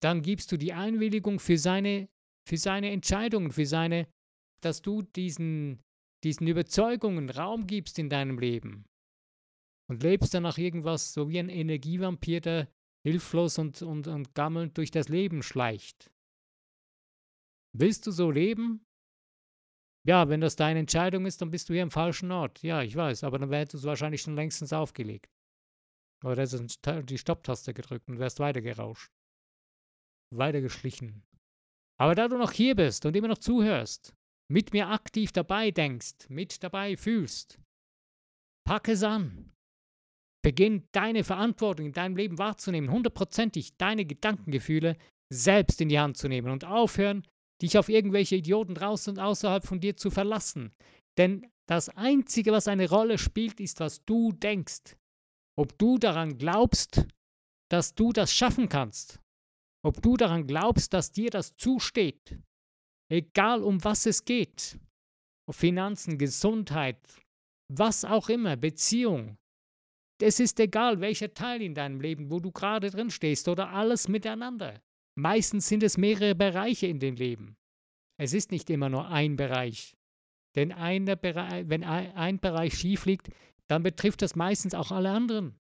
dann 0.04 0.22
gibst 0.22 0.52
du 0.52 0.58
die 0.58 0.74
Einwilligung 0.74 1.40
für 1.40 1.58
seine, 1.58 2.10
für 2.48 2.58
seine 2.58 2.92
Entscheidungen, 2.92 3.52
für 3.52 3.66
seine, 3.66 4.08
dass 4.62 4.82
du 4.82 5.02
diesen, 5.02 5.82
diesen 6.24 6.48
Überzeugungen 6.48 7.30
Raum 7.30 7.68
gibst 7.68 7.98
in 8.00 8.10
deinem 8.10 8.38
Leben 8.38 8.86
und 9.90 10.04
lebst 10.04 10.34
danach 10.34 10.58
irgendwas 10.58 11.14
so 11.14 11.30
wie 11.30 11.40
ein 11.40 11.50
Energievampir, 11.50 12.42
der 12.42 12.68
hilflos 13.06 13.58
und, 13.60 13.82
und, 13.82 14.08
und 14.08 14.34
gammelnd 14.34 14.78
durch 14.78 14.92
das 14.92 15.10
Leben 15.10 15.44
schleicht. 15.44 16.12
Willst 17.76 18.08
du 18.08 18.12
so 18.12 18.32
leben? 18.32 18.86
Ja, 20.06 20.28
wenn 20.28 20.42
das 20.42 20.56
deine 20.56 20.80
Entscheidung 20.80 21.26
ist, 21.26 21.42
dann 21.42 21.52
bist 21.52 21.70
du 21.70 21.74
hier 21.74 21.84
im 21.84 21.92
falschen 21.92 22.32
Ort. 22.32 22.62
Ja, 22.62 22.82
ich 22.82 22.96
weiß, 22.96 23.24
aber 23.24 23.40
dann 23.40 23.52
hättest 23.52 23.74
du 23.74 23.78
es 23.78 23.84
wahrscheinlich 23.86 24.22
schon 24.22 24.36
längstens 24.36 24.74
aufgelegt. 24.74 25.32
Oder 26.24 26.42
hättest 26.42 26.80
die 27.10 27.18
Stopptaste 27.18 27.74
gedrückt 27.74 28.10
und 28.10 28.20
wärst 28.20 28.40
weitergerauscht 28.40 29.12
weitergeschlichen. 30.38 31.24
Aber 32.00 32.16
da 32.16 32.28
du 32.28 32.38
noch 32.38 32.52
hier 32.52 32.76
bist 32.76 33.06
und 33.06 33.16
immer 33.16 33.28
noch 33.28 33.38
zuhörst, 33.38 34.16
mit 34.52 34.74
mir 34.74 34.90
aktiv 34.90 35.32
dabei 35.32 35.72
denkst, 35.72 36.30
mit 36.30 36.64
dabei 36.64 36.98
fühlst, 36.98 37.60
pack 38.66 38.88
es 38.88 39.04
an. 39.04 39.52
Beginn 40.44 40.88
deine 40.92 41.24
Verantwortung 41.24 41.86
in 41.86 41.94
deinem 41.94 42.18
Leben 42.18 42.38
wahrzunehmen, 42.38 42.92
hundertprozentig 42.92 43.78
deine 43.78 44.06
Gedankengefühle 44.06 44.98
selbst 45.32 45.80
in 45.80 45.90
die 45.90 46.00
Hand 46.00 46.18
zu 46.18 46.28
nehmen 46.28 46.52
und 46.52 46.66
aufhören, 46.66 47.26
dich 47.62 47.78
auf 47.78 47.90
irgendwelche 47.90 48.36
Idioten 48.36 48.76
draußen 48.76 49.14
und 49.14 49.20
außerhalb 49.20 49.66
von 49.66 49.80
dir 49.80 49.96
zu 49.96 50.10
verlassen. 50.10 50.74
Denn 51.18 51.46
das 51.68 51.90
Einzige, 51.90 52.52
was 52.52 52.68
eine 52.68 52.90
Rolle 52.90 53.18
spielt, 53.18 53.60
ist, 53.60 53.80
was 53.80 54.04
du 54.06 54.32
denkst. 54.32 54.98
Ob 55.58 55.78
du 55.78 55.98
daran 55.98 56.38
glaubst, 56.38 57.06
dass 57.70 57.96
du 57.96 58.12
das 58.12 58.34
schaffen 58.34 58.70
kannst 58.70 59.24
ob 59.86 60.02
du 60.02 60.16
daran 60.18 60.48
glaubst, 60.48 60.94
dass 60.94 61.12
dir 61.12 61.30
das 61.30 61.56
zusteht, 61.58 62.40
egal 63.12 63.62
um 63.62 63.84
was 63.84 64.06
es 64.06 64.24
geht, 64.24 64.80
Finanzen, 65.52 66.18
Gesundheit, 66.18 67.00
was 67.70 68.06
auch 68.06 68.30
immer, 68.30 68.56
Beziehung. 68.56 69.38
Es 70.22 70.40
ist 70.40 70.60
egal, 70.62 71.02
welcher 71.02 71.34
Teil 71.34 71.62
in 71.62 71.76
deinem 71.76 72.00
Leben, 72.00 72.32
wo 72.32 72.40
du 72.40 72.52
gerade 72.52 72.90
drin 72.90 73.10
stehst 73.10 73.50
oder 73.50 73.70
alles 73.72 74.08
miteinander. 74.08 74.82
Meistens 75.16 75.68
sind 75.68 75.84
es 75.84 75.98
mehrere 75.98 76.36
Bereiche 76.36 76.88
in 76.88 77.00
dem 77.00 77.16
Leben. 77.16 77.56
Es 78.18 78.34
ist 78.34 78.52
nicht 78.52 78.70
immer 78.70 78.90
nur 78.90 79.10
ein 79.10 79.36
Bereich. 79.36 79.96
Denn 80.56 80.70
Bereich, 80.70 81.70
wenn 81.70 81.84
ein 81.84 82.40
Bereich 82.40 82.78
schief 82.78 83.06
liegt, 83.06 83.30
dann 83.68 83.84
betrifft 83.84 84.22
das 84.22 84.36
meistens 84.36 84.74
auch 84.74 84.92
alle 84.92 85.12
anderen. 85.12 85.60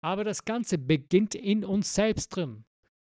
Aber 0.00 0.24
das 0.24 0.44
Ganze 0.44 0.78
beginnt 0.78 1.34
in 1.34 1.64
uns 1.64 1.94
selbst 1.94 2.28
drin. 2.36 2.64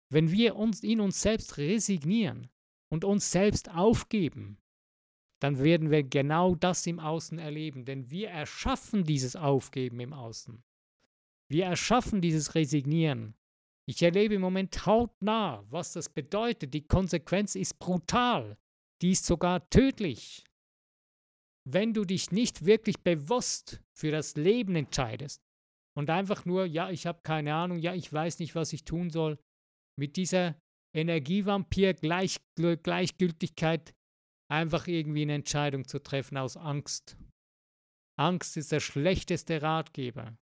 Wenn 0.09 0.31
wir 0.31 0.57
uns 0.57 0.83
in 0.83 1.01
uns 1.01 1.21
selbst 1.21 1.57
resignieren 1.57 2.49
und 2.89 3.05
uns 3.05 3.31
selbst 3.33 3.71
aufgeben, 3.71 4.59
dann 5.41 5.59
werden 5.59 5.91
wir 5.91 6.03
genau 6.03 6.55
das 6.55 6.87
im 6.87 7.01
Außen 7.01 7.39
erleben, 7.39 7.85
denn 7.85 8.11
wir 8.11 8.31
erschaffen 8.31 9.05
dieses 9.05 9.37
Aufgeben 9.37 10.01
im 10.01 10.13
Außen. 10.13 10.63
Wir 11.49 11.67
erschaffen 11.67 12.21
dieses 12.21 12.55
Resignieren. 12.55 13.35
Ich 13.89 14.03
erlebe 14.03 14.35
im 14.35 14.41
Moment 14.41 14.87
hautnah, 14.87 15.65
was 15.71 15.93
das 15.93 16.09
bedeutet. 16.09 16.75
Die 16.75 16.87
Konsequenz 16.87 17.55
ist 17.55 17.79
brutal. 17.79 18.59
Die 19.03 19.13
ist 19.13 19.27
sogar 19.27 19.69
tödlich. 19.71 20.45
Wenn 21.69 21.95
du 21.95 22.05
dich 22.05 22.31
nicht 22.31 22.65
wirklich 22.65 23.01
bewusst 23.01 23.83
für 23.97 24.11
das 24.11 24.37
Leben 24.37 24.77
entscheidest, 24.77 25.43
und 25.97 26.11
einfach 26.11 26.45
nur, 26.45 26.67
ja, 26.67 26.91
ich 26.91 27.07
habe 27.07 27.23
keine 27.23 27.55
Ahnung, 27.55 27.79
ja, 27.79 27.95
ich 27.95 28.13
weiß 28.13 28.41
nicht, 28.41 28.55
was 28.55 28.75
ich 28.75 28.85
tun 28.85 29.09
soll. 29.09 29.39
Mit 29.99 30.17
dieser 30.17 30.61
Energievampir-Gleichgültigkeit 30.95 33.95
einfach 34.53 34.87
irgendwie 34.87 35.23
eine 35.23 35.37
Entscheidung 35.37 35.89
zu 35.89 36.03
treffen 36.03 36.37
aus 36.37 36.59
Angst. 36.59 37.17
Angst 38.19 38.59
ist 38.59 38.73
der 38.73 38.81
schlechteste 38.81 39.63
Ratgeber. 39.63 40.37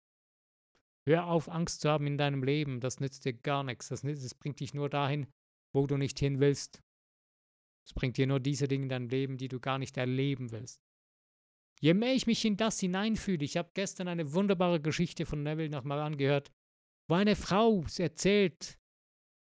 Hör 1.07 1.26
auf, 1.26 1.49
Angst 1.49 1.80
zu 1.80 1.90
haben 1.90 2.07
in 2.07 2.19
deinem 2.19 2.42
Leben. 2.42 2.80
Das 2.80 3.00
nützt 3.00 3.25
dir 3.25 3.33
gar 3.33 3.64
nichts. 3.64 3.88
Das, 3.88 4.02
nützt, 4.02 4.25
das 4.25 4.35
bringt 4.35 4.61
dich 4.61 4.75
nur 4.75 4.88
dahin, 4.88 5.26
wo 5.73 5.87
du 5.87 5.97
nicht 5.97 6.19
hin 6.19 6.40
willst. 6.40 6.83
Es 7.87 7.95
bringt 7.95 8.16
dir 8.16 8.26
nur 8.26 8.40
diese 8.40 8.69
Dinge 8.69 8.85
in 8.85 8.88
deinem 8.88 9.09
Leben, 9.09 9.37
die 9.37 9.49
du 9.49 9.59
gar 9.61 9.78
nicht 9.78 9.97
erleben 9.97 10.52
willst. 10.52 10.80
Je 11.80 11.95
mehr 11.95 12.14
ich 12.14 12.26
mich 12.26 12.45
in 12.45 12.59
das 12.59 12.78
hineinfühle, 12.78 13.45
ich 13.45 13.57
habe 13.57 13.71
gestern 13.73 14.09
eine 14.09 14.35
wunderbare 14.35 14.80
Geschichte 14.80 15.25
von 15.25 15.42
Neville 15.42 15.71
nochmal 15.71 15.99
angehört, 16.00 16.52
wo 17.09 17.14
eine 17.14 17.37
Frau 17.37 17.85
erzählt, 17.97 18.78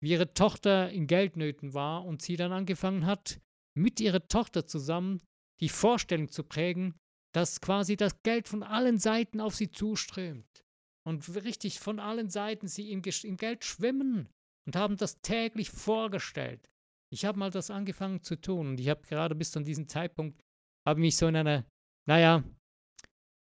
wie 0.02 0.12
ihre 0.12 0.34
Tochter 0.34 0.92
in 0.92 1.08
Geldnöten 1.08 1.74
war 1.74 2.04
und 2.06 2.22
sie 2.22 2.36
dann 2.36 2.52
angefangen 2.52 3.06
hat, 3.06 3.40
mit 3.74 4.02
ihrer 4.02 4.28
Tochter 4.28 4.68
zusammen 4.68 5.22
die 5.62 5.70
Vorstellung 5.70 6.30
zu 6.30 6.44
prägen, 6.44 6.96
dass 7.34 7.62
quasi 7.62 7.96
das 7.96 8.22
Geld 8.22 8.48
von 8.48 8.64
allen 8.64 8.98
Seiten 8.98 9.40
auf 9.40 9.56
sie 9.56 9.72
zuströmt. 9.72 10.65
Und 11.08 11.44
richtig 11.44 11.80
von 11.80 12.00
allen 12.00 12.30
Seiten 12.30 12.68
sie 12.68 12.92
im, 12.92 13.02
im 13.24 13.38
Geld 13.38 13.64
schwimmen 13.64 14.28
und 14.66 14.76
haben 14.76 14.98
das 14.98 15.22
täglich 15.22 15.70
vorgestellt. 15.70 16.68
Ich 17.14 17.26
habe 17.26 17.38
mal 17.38 17.52
das 17.52 17.70
angefangen 17.70 18.24
zu 18.24 18.36
tun 18.36 18.70
und 18.70 18.80
ich 18.80 18.90
habe 18.90 19.06
gerade 19.08 19.36
bis 19.36 19.52
zu 19.52 19.60
diesem 19.60 19.88
Zeitpunkt, 19.88 20.42
habe 20.86 21.00
mich 21.00 21.16
so 21.16 21.28
in 21.28 21.36
einer 21.36 21.66
naja, 22.08 22.44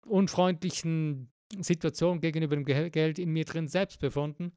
unfreundlichen 0.06 1.32
Situation 1.60 2.20
gegenüber 2.20 2.56
dem 2.56 2.66
Geld 2.66 3.20
in 3.20 3.32
mir 3.32 3.46
drin 3.46 3.68
selbst 3.68 4.00
befunden. 4.00 4.54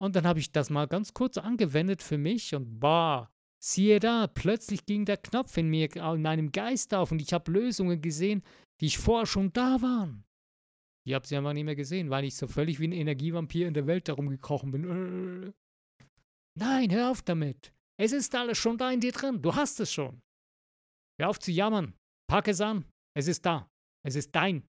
Und 0.00 0.16
dann 0.16 0.26
habe 0.26 0.38
ich 0.38 0.52
das 0.52 0.70
mal 0.70 0.86
ganz 0.86 1.12
kurz 1.12 1.36
angewendet 1.36 2.02
für 2.02 2.16
mich 2.18 2.54
und 2.54 2.80
boah, 2.80 3.30
siehe 3.62 4.00
da, 4.00 4.26
plötzlich 4.26 4.86
ging 4.86 5.04
der 5.04 5.18
Knopf 5.18 5.56
in 5.56 5.68
mir, 5.68 5.94
in 5.94 6.22
meinem 6.22 6.52
Geist 6.52 6.94
auf 6.94 7.12
und 7.12 7.20
ich 7.20 7.32
habe 7.32 7.50
Lösungen 7.50 8.00
gesehen, 8.00 8.42
die 8.80 8.86
ich 8.86 8.98
vorher 8.98 9.26
schon 9.26 9.52
da 9.52 9.82
waren. 9.82 10.24
Ich 11.06 11.14
habe 11.14 11.26
sie 11.26 11.36
einfach 11.36 11.52
nicht 11.52 11.64
mehr 11.64 11.76
gesehen, 11.76 12.10
weil 12.10 12.24
ich 12.24 12.36
so 12.36 12.46
völlig 12.46 12.78
wie 12.80 12.88
ein 12.88 12.92
Energievampir 12.92 13.66
in 13.66 13.74
der 13.74 13.86
Welt 13.86 14.08
herumgekrochen 14.08 14.70
bin. 14.70 15.54
Nein, 16.58 16.92
hör 16.92 17.10
auf 17.10 17.22
damit. 17.22 17.72
Es 17.98 18.12
ist 18.12 18.34
alles 18.34 18.58
schon 18.58 18.78
da 18.78 18.90
in 18.90 19.00
dir 19.00 19.12
drin. 19.12 19.40
Du 19.40 19.54
hast 19.54 19.80
es 19.80 19.92
schon. 19.92 20.20
Hör 21.18 21.30
auf 21.30 21.38
zu 21.38 21.52
jammern. 21.52 21.94
Pack 22.28 22.48
es 22.48 22.60
an. 22.60 22.84
Es 23.14 23.28
ist 23.28 23.44
da. 23.44 23.70
Es 24.04 24.14
ist 24.14 24.34
dein. 24.34 24.66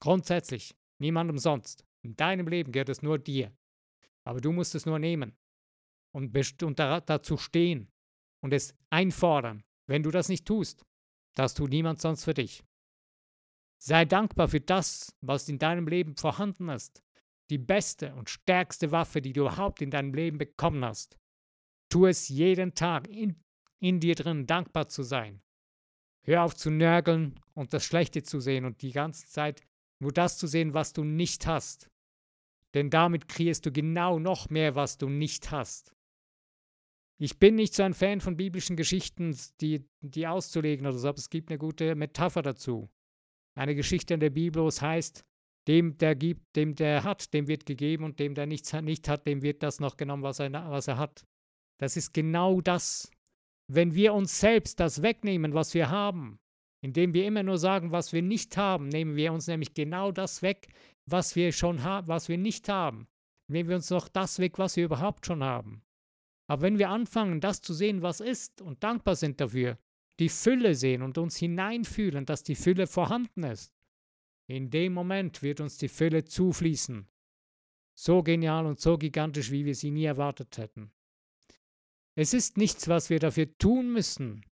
Grundsätzlich. 0.00 0.74
Niemandem 1.00 1.38
sonst. 1.38 1.84
In 2.04 2.16
deinem 2.16 2.48
Leben 2.48 2.72
gehört 2.72 2.88
es 2.88 3.02
nur 3.02 3.18
dir. 3.18 3.56
Aber 4.26 4.40
du 4.40 4.52
musst 4.52 4.74
es 4.74 4.86
nur 4.86 4.98
nehmen 4.98 5.36
und, 6.14 6.62
und 6.62 6.78
dazu 6.78 7.36
stehen 7.36 7.90
und 8.42 8.52
es 8.52 8.74
einfordern. 8.90 9.64
Wenn 9.88 10.02
du 10.02 10.10
das 10.10 10.28
nicht 10.28 10.46
tust, 10.46 10.84
das 11.36 11.54
tut 11.54 11.70
niemand 11.70 12.00
sonst 12.00 12.24
für 12.24 12.34
dich. 12.34 12.64
Sei 13.86 14.06
dankbar 14.06 14.48
für 14.48 14.62
das, 14.62 15.14
was 15.20 15.46
in 15.50 15.58
deinem 15.58 15.86
Leben 15.86 16.16
vorhanden 16.16 16.70
ist. 16.70 17.04
Die 17.50 17.58
beste 17.58 18.14
und 18.14 18.30
stärkste 18.30 18.92
Waffe, 18.92 19.20
die 19.20 19.34
du 19.34 19.42
überhaupt 19.42 19.82
in 19.82 19.90
deinem 19.90 20.14
Leben 20.14 20.38
bekommen 20.38 20.82
hast. 20.82 21.18
Tu 21.90 22.06
es 22.06 22.30
jeden 22.30 22.74
Tag 22.74 23.06
in, 23.08 23.44
in 23.80 24.00
dir 24.00 24.14
drin, 24.14 24.46
dankbar 24.46 24.88
zu 24.88 25.02
sein. 25.02 25.42
Hör 26.22 26.44
auf 26.44 26.56
zu 26.56 26.70
nörgeln 26.70 27.38
und 27.52 27.74
das 27.74 27.84
Schlechte 27.84 28.22
zu 28.22 28.40
sehen 28.40 28.64
und 28.64 28.80
die 28.80 28.92
ganze 28.92 29.26
Zeit 29.26 29.60
nur 30.00 30.12
das 30.12 30.38
zu 30.38 30.46
sehen, 30.46 30.72
was 30.72 30.94
du 30.94 31.04
nicht 31.04 31.46
hast. 31.46 31.90
Denn 32.72 32.88
damit 32.88 33.28
kreierst 33.28 33.66
du 33.66 33.70
genau 33.70 34.18
noch 34.18 34.48
mehr, 34.48 34.74
was 34.76 34.96
du 34.96 35.10
nicht 35.10 35.50
hast. 35.50 35.94
Ich 37.18 37.38
bin 37.38 37.56
nicht 37.56 37.74
so 37.74 37.82
ein 37.82 37.92
Fan 37.92 38.22
von 38.22 38.38
biblischen 38.38 38.76
Geschichten, 38.76 39.36
die, 39.60 39.86
die 40.00 40.26
auszulegen 40.26 40.86
oder 40.86 40.96
so, 40.96 41.08
aber 41.08 41.18
es 41.18 41.28
gibt 41.28 41.50
eine 41.50 41.58
gute 41.58 41.94
Metapher 41.94 42.40
dazu. 42.40 42.88
Eine 43.56 43.74
Geschichte 43.74 44.14
in 44.14 44.20
der 44.20 44.30
Bibel, 44.30 44.62
wo 44.62 44.68
es 44.68 44.82
heißt, 44.82 45.24
dem 45.68 45.96
der 45.98 46.14
gibt, 46.14 46.56
dem 46.56 46.74
der 46.74 47.04
hat, 47.04 47.32
dem 47.32 47.46
wird 47.46 47.66
gegeben 47.66 48.04
und 48.04 48.18
dem 48.18 48.34
der 48.34 48.46
nichts 48.46 48.72
nicht 48.72 49.08
hat, 49.08 49.26
dem 49.26 49.42
wird 49.42 49.62
das 49.62 49.80
noch 49.80 49.96
genommen, 49.96 50.22
was 50.22 50.38
er, 50.38 50.52
was 50.52 50.88
er 50.88 50.98
hat. 50.98 51.24
Das 51.80 51.96
ist 51.96 52.12
genau 52.12 52.60
das. 52.60 53.10
Wenn 53.72 53.94
wir 53.94 54.12
uns 54.12 54.38
selbst 54.40 54.78
das 54.80 55.02
wegnehmen, 55.02 55.54
was 55.54 55.72
wir 55.72 55.90
haben, 55.90 56.38
indem 56.82 57.14
wir 57.14 57.24
immer 57.24 57.42
nur 57.42 57.56
sagen, 57.56 57.92
was 57.92 58.12
wir 58.12 58.20
nicht 58.20 58.56
haben, 58.58 58.88
nehmen 58.88 59.16
wir 59.16 59.32
uns 59.32 59.46
nämlich 59.46 59.72
genau 59.72 60.12
das 60.12 60.42
weg, 60.42 60.68
was 61.06 61.34
wir 61.34 61.50
schon 61.52 61.82
haben, 61.82 62.08
was 62.08 62.28
wir 62.28 62.36
nicht 62.36 62.68
haben. 62.68 63.08
Nehmen 63.50 63.70
wir 63.70 63.76
uns 63.76 63.90
noch 63.90 64.08
das 64.08 64.38
weg, 64.38 64.58
was 64.58 64.76
wir 64.76 64.84
überhaupt 64.84 65.24
schon 65.24 65.42
haben. 65.42 65.82
Aber 66.46 66.62
wenn 66.62 66.78
wir 66.78 66.90
anfangen, 66.90 67.40
das 67.40 67.62
zu 67.62 67.72
sehen, 67.72 68.02
was 68.02 68.20
ist 68.20 68.60
und 68.60 68.82
dankbar 68.84 69.16
sind 69.16 69.40
dafür, 69.40 69.78
die 70.20 70.28
Fülle 70.28 70.74
sehen 70.74 71.02
und 71.02 71.18
uns 71.18 71.36
hineinfühlen, 71.36 72.24
dass 72.24 72.42
die 72.42 72.54
Fülle 72.54 72.86
vorhanden 72.86 73.42
ist, 73.42 73.72
in 74.46 74.70
dem 74.70 74.92
Moment 74.92 75.42
wird 75.42 75.60
uns 75.60 75.78
die 75.78 75.88
Fülle 75.88 76.24
zufließen. 76.24 77.08
So 77.96 78.22
genial 78.22 78.66
und 78.66 78.80
so 78.80 78.98
gigantisch, 78.98 79.50
wie 79.50 79.64
wir 79.64 79.74
sie 79.74 79.90
nie 79.90 80.04
erwartet 80.04 80.58
hätten. 80.58 80.92
Es 82.16 82.34
ist 82.34 82.56
nichts, 82.56 82.88
was 82.88 83.10
wir 83.10 83.18
dafür 83.18 83.56
tun 83.58 83.92
müssen. 83.92 84.44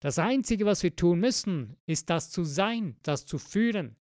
Das 0.00 0.18
Einzige, 0.18 0.66
was 0.66 0.82
wir 0.82 0.94
tun 0.94 1.20
müssen, 1.20 1.76
ist 1.86 2.10
das 2.10 2.30
zu 2.30 2.44
sein, 2.44 2.96
das 3.02 3.26
zu 3.26 3.38
fühlen. 3.38 3.96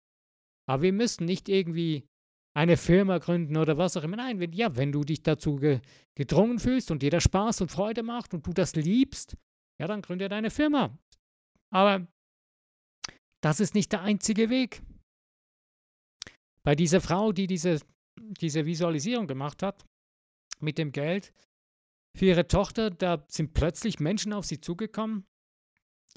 Aber 0.66 0.84
wir 0.84 0.94
müssen 0.94 1.26
nicht 1.26 1.50
irgendwie 1.50 2.08
eine 2.56 2.78
Firma 2.78 3.18
gründen 3.18 3.58
oder 3.58 3.78
was 3.78 3.96
auch 3.98 4.04
immer. 4.04 4.18
Nein, 4.18 4.40
wenn, 4.40 4.54
ja, 4.54 4.76
wenn 4.76 4.92
du 4.92 5.04
dich 5.04 5.24
dazu 5.24 5.58
ge 5.58 5.82
gedrungen 6.16 6.60
fühlst 6.60 6.92
und 6.92 7.02
dir 7.02 7.12
das 7.12 7.24
Spaß 7.24 7.62
und 7.62 7.72
Freude 7.72 8.04
macht 8.04 8.34
und 8.34 8.46
du 8.46 8.52
das 8.52 8.76
liebst, 8.76 9.38
ja, 9.80 9.88
dann 9.88 10.02
gründe 10.02 10.30
deine 10.30 10.52
Firma. 10.52 10.98
Aber 11.72 12.08
das 13.42 13.60
ist 13.60 13.74
nicht 13.74 13.92
der 13.92 14.02
einzige 14.02 14.50
Weg. 14.50 14.82
Bei 16.64 16.76
dieser 16.76 17.02
Frau, 17.02 17.32
die 17.32 17.48
diese, 17.48 17.80
diese 18.20 18.66
Visualisierung 18.66 19.28
gemacht 19.28 19.64
hat 19.64 19.86
mit 20.60 20.78
dem 20.78 20.92
Geld 20.92 21.34
für 22.18 22.26
ihre 22.26 22.48
Tochter, 22.48 22.90
da 22.90 23.26
sind 23.30 23.54
plötzlich 23.54 24.00
Menschen 24.00 24.34
auf 24.34 24.46
sie 24.46 24.60
zugekommen. 24.60 25.26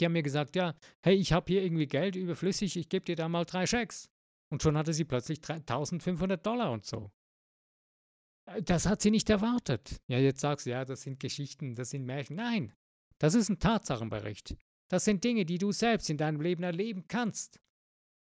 Die 0.01 0.05
haben 0.05 0.13
mir 0.13 0.23
gesagt, 0.23 0.57
ja, 0.57 0.75
hey, 1.05 1.15
ich 1.15 1.33
habe 1.33 1.53
hier 1.53 1.63
irgendwie 1.63 1.87
Geld 1.87 2.17
überflüssig, 2.17 2.77
ich 2.77 2.89
gebe 2.89 3.05
dir 3.05 3.15
da 3.15 3.29
mal 3.29 3.45
drei 3.45 3.67
Schecks. 3.67 4.09
Und 4.51 4.63
schon 4.63 4.77
hatte 4.77 4.93
sie 4.93 5.05
plötzlich 5.05 5.39
1500 5.49 6.45
Dollar 6.45 6.73
und 6.73 6.85
so. 6.85 7.11
Äh, 8.47 8.63
das 8.63 8.87
hat 8.87 9.01
sie 9.01 9.11
nicht 9.11 9.31
erwartet. 9.31 10.01
Ja, 10.09 10.19
jetzt 10.19 10.41
sagst 10.41 10.67
du, 10.67 10.71
ja, 10.71 10.85
das 10.85 11.03
sind 11.03 11.21
Geschichten, 11.21 11.75
das 11.75 11.91
sind 11.91 12.05
Märchen. 12.05 12.37
Nein, 12.37 12.73
das 13.23 13.35
ist 13.35 13.49
ein 13.49 13.61
Tatsachenbericht. 13.61 14.57
Das 14.89 15.05
sind 15.05 15.23
Dinge, 15.23 15.45
die 15.45 15.59
du 15.59 15.71
selbst 15.71 16.11
in 16.11 16.17
deinem 16.17 16.41
Leben 16.41 16.65
erleben 16.65 17.05
kannst. 17.07 17.61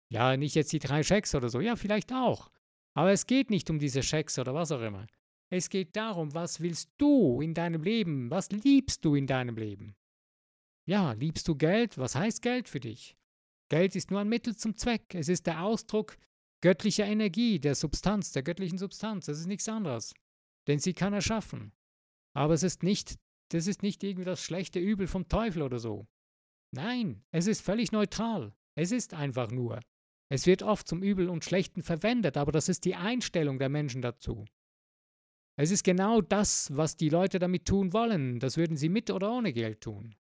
Ja, 0.09 0.39
nicht 0.39 0.55
jetzt 0.55 0.73
die 0.73 0.79
drei 0.79 1.03
Schecks 1.03 1.35
oder 1.35 1.51
so. 1.51 1.61
Ja, 1.61 1.77
vielleicht 1.77 2.15
auch. 2.15 2.51
Aber 2.95 3.13
es 3.13 3.27
geht 3.27 3.51
nicht 3.51 3.69
um 3.69 3.79
diese 3.79 4.03
Schecks 4.03 4.39
oder 4.39 4.55
was 4.55 4.73
auch 4.73 4.81
immer. 4.81 5.07
Es 5.51 5.69
geht 5.69 5.97
darum, 5.97 6.33
was 6.33 6.61
willst 6.61 6.91
du 6.97 7.43
in 7.43 7.53
deinem 7.53 7.83
Leben? 7.83 8.31
Was 8.31 8.51
liebst 8.51 9.05
du 9.05 9.15
in 9.15 9.27
deinem 9.27 9.57
Leben? 9.57 9.97
Ja, 10.87 11.13
liebst 11.13 11.47
du 11.47 11.57
Geld? 11.57 11.99
Was 11.99 12.15
heißt 12.15 12.41
Geld 12.41 12.67
für 12.67 12.81
dich? 12.81 13.19
Geld 13.69 13.97
ist 13.97 14.11
nur 14.11 14.21
ein 14.21 14.31
Mittel 14.31 14.57
zum 14.57 14.77
Zweck. 14.77 15.15
Es 15.15 15.29
ist 15.29 15.47
der 15.47 15.63
Ausdruck 15.63 16.17
göttlicher 16.63 17.05
Energie, 17.05 17.61
der 17.61 17.75
Substanz, 17.75 18.33
der 18.33 18.43
göttlichen 18.43 18.79
Substanz. 18.79 19.27
Das 19.27 19.39
ist 19.39 19.47
nichts 19.47 19.69
anderes. 19.69 20.15
Denn 20.67 20.79
sie 20.79 20.95
kann 20.95 21.13
erschaffen. 21.13 21.75
Aber 22.33 22.55
es 22.55 22.63
ist 22.63 22.83
nicht, 22.83 23.19
das 23.53 23.67
ist 23.67 23.83
nicht 23.83 24.03
irgendwie 24.03 24.25
das 24.25 24.43
schlechte 24.43 24.79
Übel 24.79 25.07
vom 25.07 25.29
Teufel 25.29 25.63
oder 25.63 25.79
so. 25.79 26.07
Nein, 26.75 27.23
es 27.31 27.47
ist 27.47 27.61
völlig 27.61 27.93
neutral. 27.93 28.53
Es 28.77 28.93
ist 28.93 29.15
einfach 29.15 29.51
nur. 29.51 29.81
Es 30.29 30.47
wird 30.47 30.63
oft 30.63 30.89
zum 30.89 31.03
Übel 31.03 31.29
und 31.29 31.45
Schlechten 31.45 31.83
verwendet, 31.83 32.37
aber 32.37 32.53
das 32.53 32.69
ist 32.69 32.85
die 32.85 32.97
Einstellung 32.97 33.59
der 33.59 33.69
Menschen 33.69 34.03
dazu. 34.03 34.45
Es 35.59 35.71
ist 35.71 35.85
genau 35.85 36.21
das, 36.21 36.77
was 36.77 36.97
die 36.97 37.09
Leute 37.09 37.39
damit 37.39 37.65
tun 37.65 37.93
wollen. 37.93 38.41
Das 38.41 38.57
würden 38.57 38.77
sie 38.77 38.89
mit 38.89 39.11
oder 39.11 39.33
ohne 39.33 39.53
Geld 39.53 39.81
tun. 39.81 40.15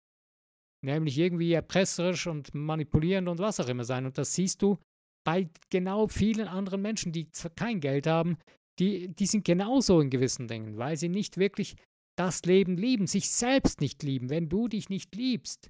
Nämlich 0.84 1.18
irgendwie 1.18 1.54
erpresserisch 1.54 2.28
und 2.28 2.54
manipulierend 2.54 3.30
und 3.30 3.40
was 3.40 3.60
auch 3.60 3.70
immer 3.70 3.86
sein. 3.86 4.06
Und 4.06 4.18
das 4.18 4.34
siehst 4.34 4.62
du 4.62 4.78
bei 5.26 5.50
genau 5.70 6.08
vielen 6.08 6.48
anderen 6.48 6.82
Menschen, 6.82 7.14
die 7.14 7.30
kein 7.56 7.80
Geld 7.80 8.06
haben, 8.06 8.38
die, 8.80 9.08
die 9.08 9.26
sind 9.26 9.46
genauso 9.46 10.02
in 10.02 10.10
gewissen 10.10 10.48
Dingen, 10.48 10.78
weil 10.78 10.98
sie 10.98 11.10
nicht 11.10 11.38
wirklich 11.38 11.78
das 12.16 12.44
Leben 12.44 12.78
lieben, 12.78 13.08
sich 13.08 13.30
selbst 13.30 13.82
nicht 13.82 14.04
lieben. 14.04 14.30
Wenn 14.30 14.50
du 14.50 14.68
dich 14.68 14.90
nicht 14.90 15.16
liebst, 15.16 15.70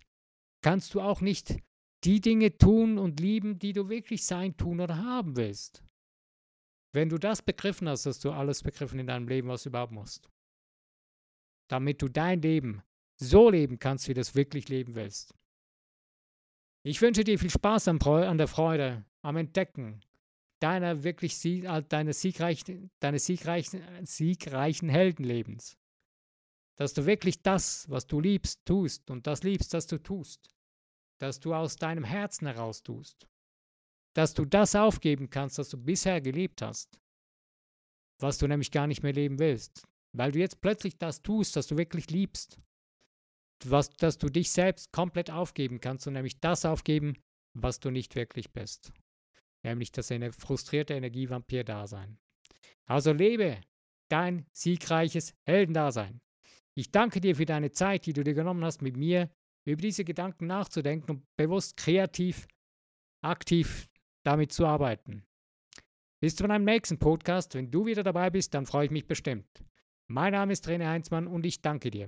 kannst 0.61 0.93
du 0.93 1.01
auch 1.01 1.21
nicht 1.21 1.57
die 2.03 2.19
Dinge 2.19 2.57
tun 2.57 2.97
und 2.97 3.19
lieben, 3.19 3.59
die 3.59 3.73
du 3.73 3.89
wirklich 3.89 4.25
sein, 4.25 4.57
tun 4.57 4.81
oder 4.81 4.97
haben 4.97 5.35
willst. 5.35 5.83
Wenn 6.93 7.09
du 7.09 7.17
das 7.17 7.41
begriffen 7.41 7.87
hast, 7.89 8.05
hast 8.05 8.23
du 8.23 8.31
alles 8.31 8.61
begriffen 8.61 8.99
in 8.99 9.07
deinem 9.07 9.27
Leben, 9.27 9.47
was 9.47 9.63
du 9.63 9.69
überhaupt 9.69 9.93
musst. 9.93 10.29
Damit 11.69 12.01
du 12.01 12.07
dein 12.09 12.41
Leben 12.41 12.83
so 13.19 13.49
leben 13.49 13.79
kannst, 13.79 14.07
wie 14.07 14.13
du 14.13 14.21
es 14.21 14.35
wirklich 14.35 14.69
leben 14.69 14.95
willst. 14.95 15.33
Ich 16.85 17.01
wünsche 17.01 17.23
dir 17.23 17.39
viel 17.39 17.49
Spaß 17.49 17.87
an 17.87 18.37
der 18.37 18.47
Freude, 18.47 19.05
am 19.21 19.37
Entdecken 19.37 20.01
deiner 20.59 21.03
wirklich 21.03 21.39
deines 21.89 22.21
siegreichen, 22.21 22.89
deines 22.99 23.25
siegreichen, 23.25 23.81
siegreichen 24.05 24.89
Heldenlebens. 24.89 25.77
Dass 26.75 26.93
du 26.93 27.05
wirklich 27.05 27.41
das, 27.41 27.89
was 27.89 28.07
du 28.07 28.19
liebst, 28.19 28.65
tust 28.65 29.09
und 29.11 29.27
das 29.27 29.43
liebst, 29.43 29.73
das 29.73 29.87
du 29.87 29.97
tust 29.97 30.53
das 31.23 31.39
du 31.39 31.53
aus 31.53 31.77
deinem 31.77 32.03
Herzen 32.03 32.47
heraus 32.47 32.83
tust. 32.83 33.27
Dass 34.13 34.33
du 34.33 34.43
das 34.43 34.75
aufgeben 34.75 35.29
kannst, 35.29 35.57
was 35.57 35.69
du 35.69 35.77
bisher 35.77 36.19
gelebt 36.19 36.61
hast. 36.61 36.99
Was 38.19 38.37
du 38.37 38.47
nämlich 38.47 38.71
gar 38.71 38.87
nicht 38.87 39.03
mehr 39.03 39.13
leben 39.13 39.39
willst. 39.39 39.87
Weil 40.15 40.33
du 40.33 40.39
jetzt 40.39 40.59
plötzlich 40.59 40.97
das 40.97 41.21
tust, 41.21 41.55
was 41.55 41.67
du 41.67 41.77
wirklich 41.77 42.09
liebst. 42.09 42.59
Was, 43.65 43.89
dass 43.91 44.17
du 44.17 44.27
dich 44.27 44.51
selbst 44.51 44.91
komplett 44.91 45.31
aufgeben 45.31 45.79
kannst 45.79 46.05
und 46.07 46.13
nämlich 46.13 46.39
das 46.41 46.65
aufgeben, 46.65 47.15
was 47.53 47.79
du 47.79 47.89
nicht 47.89 48.15
wirklich 48.15 48.51
bist. 48.51 48.91
Nämlich 49.63 49.93
das 49.93 50.11
frustrierte 50.37 50.93
Energievampir-Dasein. 50.93 52.19
Also 52.85 53.13
lebe 53.13 53.61
dein 54.09 54.45
siegreiches 54.51 55.33
Heldendasein. 55.47 56.19
Ich 56.75 56.91
danke 56.91 57.21
dir 57.21 57.35
für 57.35 57.45
deine 57.45 57.71
Zeit, 57.71 58.05
die 58.05 58.13
du 58.13 58.23
dir 58.23 58.33
genommen 58.33 58.63
hast, 58.63 58.81
mit 58.81 58.97
mir 58.97 59.29
über 59.65 59.81
diese 59.81 60.03
Gedanken 60.03 60.47
nachzudenken 60.47 61.11
und 61.11 61.35
bewusst 61.35 61.77
kreativ, 61.77 62.47
aktiv 63.21 63.89
damit 64.23 64.51
zu 64.51 64.65
arbeiten. 64.65 65.23
Bis 66.19 66.35
zu 66.35 66.47
meinem 66.47 66.65
nächsten 66.65 66.97
Podcast. 66.97 67.53
Wenn 67.55 67.69
du 67.69 67.85
wieder 67.85 68.03
dabei 68.03 68.29
bist, 68.29 68.53
dann 68.53 68.65
freue 68.65 68.85
ich 68.85 68.91
mich 68.91 69.07
bestimmt. 69.07 69.63
Mein 70.07 70.33
Name 70.33 70.53
ist 70.53 70.67
René 70.67 70.87
Heinzmann 70.87 71.27
und 71.27 71.45
ich 71.45 71.61
danke 71.61 71.91
dir. 71.91 72.07